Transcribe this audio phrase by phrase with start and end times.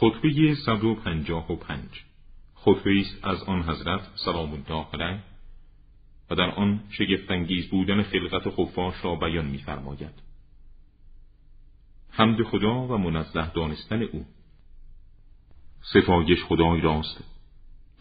[0.00, 1.84] خطبه 155
[2.54, 5.20] خطبه است از آن حضرت سلام الله علیه
[6.30, 10.22] و در آن شگفتانگیز بودن خلقت خفاش را بیان می‌فرماید.
[12.10, 14.26] حمد خدا و منزه دانستن او.
[15.82, 17.24] ستایش خدای راست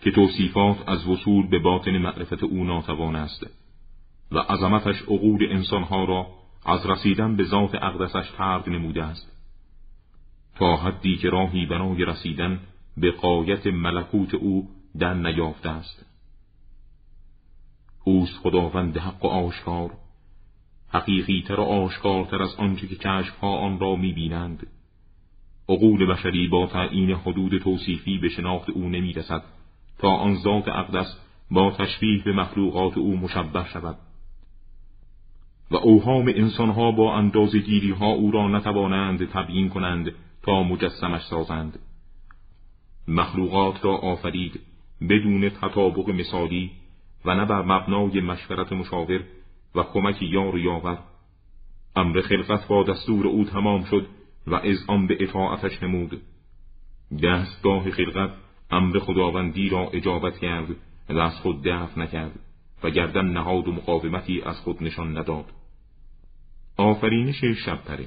[0.01, 3.47] که توصیفات از وصول به باطن معرفت او ناتوان است
[4.31, 6.27] و عظمتش عقول انسانها را
[6.65, 9.38] از رسیدن به ذات اقدسش ترد نموده است.
[10.59, 12.59] تا حدی که راهی برای رسیدن
[12.97, 16.05] به قایت ملکوت او در نیافته است.
[18.03, 19.91] اوست خداوند حق و آشکار
[20.89, 24.67] حقیقی تر و آشکارتر از آنچه که کشفها آن را می‌بینند.
[25.69, 29.43] عقول بشری با تعیین حدود توصیفی به شناخت او نمی‌رسد
[29.97, 31.17] تا آن ذات اقدس
[31.51, 33.97] با تشبیه به مخلوقات او مشبه شود.
[35.71, 40.11] و اوهام انسانها با اندازگیری ها او را نتوانند تبیین کنند.
[40.43, 41.79] تا مجسمش سازند.
[43.07, 44.59] مخلوقات را آفرید
[45.09, 46.71] بدون تطابق مثالی
[47.25, 49.23] و نه بر مبنای مشورت مشاور
[49.75, 50.99] و کمک یار یاور.
[51.95, 54.07] امر خلقت با دستور او تمام شد
[54.47, 56.21] و از آن به اطاعتش نمود.
[57.23, 58.31] دستگاه خلقت
[58.71, 60.67] امر خداوندی را اجابت کرد
[61.09, 62.39] و از خود دفع نکرد
[62.83, 65.45] و گردن نهاد و مقاومتی از خود نشان نداد.
[66.77, 68.05] آفرینش شبپره.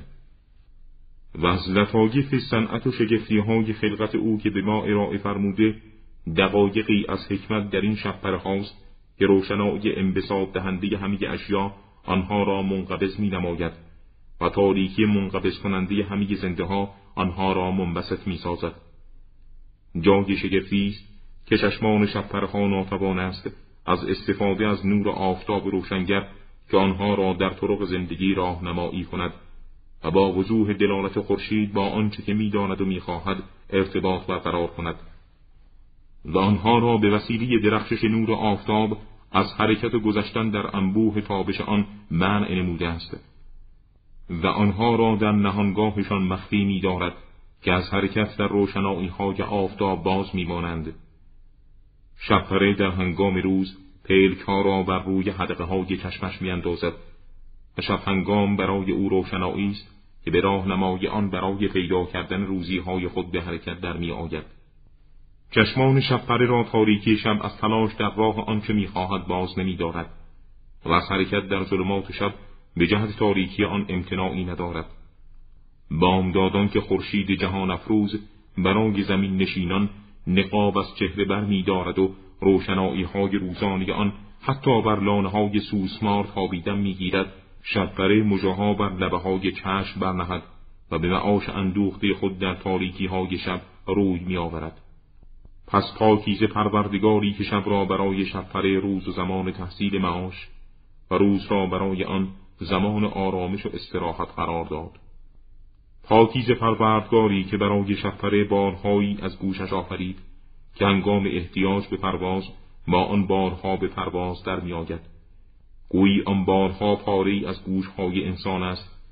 [1.35, 5.75] و از لطایف صنعت و شگفتی خلقت او که به ما ارائه فرموده
[6.37, 8.83] دقایقی از حکمت در این شبپره هاست
[9.19, 11.75] که روشنایی انبساط دهنده همه اشیا
[12.05, 13.73] آنها را منقبض می نماید
[14.41, 18.75] و تاریکی منقبض کننده همه زنده ها آنها را منبسط می سازد.
[20.01, 21.09] جای شگفتی است
[21.47, 23.51] که چشمان شبپرها ناتوان است
[23.87, 26.29] از استفاده از نور آفتاب روشنگر
[26.71, 29.33] که آنها را در طرق زندگی راهنمایی کند
[30.05, 34.95] و با وضوح دلالت خورشید با آنچه که می‌داند و می‌خواهد ارتباط برقرار کند.
[36.25, 38.99] و آنها را به وسیله درخشش نور آفتاب
[39.33, 43.17] از حرکت گذشتن در انبوه تابش آن منع نموده است.
[44.31, 47.13] و آنها را در نهانگاهشان مخفی می دارد
[47.63, 50.95] که از حرکت در روشنایی های آفتاب باز می مانند.
[52.19, 56.93] شبپره در هنگام روز پیلک ها را بر روی حدقه های چشمش می اندازد
[57.79, 59.93] و شب هنگام برای او روشنایی است
[60.25, 64.45] که به راهنمای آن برای پیدا کردن روزی های خود به حرکت در می آید.
[65.51, 70.11] چشمان شبپره را تاریکی شب از تلاش در راه آنچه می‌خواهد باز نمی دارد
[70.85, 72.35] و از حرکت در ظلمات شب
[72.77, 74.87] به جهت تاریکی آن امتناعی ندارد
[75.91, 78.21] بامدادان که خورشید جهان افروز
[78.59, 79.91] برای زمین نشینان
[80.27, 85.61] نقاب از چهره بر می دارد و روشنایی های روزانی آن حتی بر لانه های
[85.61, 90.43] سوسمار تابیدن می گیرد شبپره مجاها بر لبه های چشم برنهد
[90.91, 94.81] و به معاش اندوخته خود در تاریکی های شب روی می آورد.
[95.67, 100.49] پس پاکیز پروردگاری که شب را برای شبپره روز و زمان تحصیل معاش
[101.11, 102.29] و روز را برای آن
[102.59, 104.91] زمان آرامش و استراحت قرار داد
[106.05, 110.19] پاکیز پروردگاری که برای شبپره بارهایی از گوشش آفرید
[110.75, 112.45] که هنگام احتیاج به پرواز
[112.89, 115.01] با آن بارها به پرواز در میآید
[115.93, 119.03] گویی آن بارها پاره از گوشهای انسان است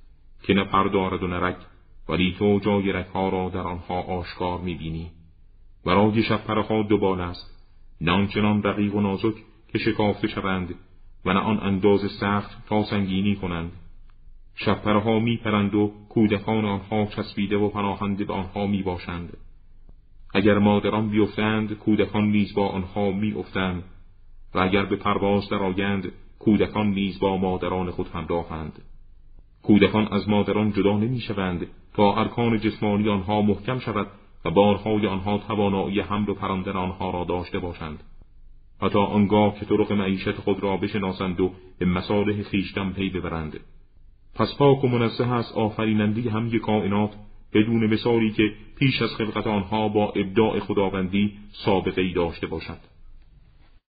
[0.42, 1.56] که نه پر دارد و نرک
[2.08, 5.10] ولی تو جای رکها را در آنها آشکار می‌بینی.
[5.86, 7.66] برای شبپره ها دوبال است
[8.00, 9.34] نه آنچنان دقیق و نازک
[9.68, 10.74] که شکافته شوند
[11.24, 13.72] و نه آن انداز سخت تا سنگینی کنند.
[14.54, 19.36] شبپره ها می پرند و کودکان آنها چسبیده و پناهنده به آنها می باشند
[20.34, 23.82] اگر مادران بیفتند کودکان نیز با آنها می افتند
[24.54, 28.82] و اگر به پرواز درآیند کودکان نیز با مادران خود همراهند
[29.62, 34.06] کودکان از مادران جدا نمی شوند تا ارکان جسمانی آنها محکم شود
[34.44, 38.02] و بارهای آنها توانایی حمل و پراندن آنها را داشته باشند.
[38.92, 43.60] تا آنگاه که طرق معیشت خود را بشناسند و به مصالح خیشتن پی ببرند.
[44.34, 47.10] پس پاک و منزه است آفریننده همه کائنات
[47.52, 48.42] بدون مثالی که
[48.78, 52.78] پیش از خلقت آنها با ابداع خداوندی سابقه ای داشته باشد.